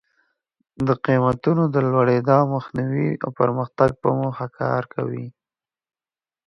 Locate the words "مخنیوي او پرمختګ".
2.53-3.89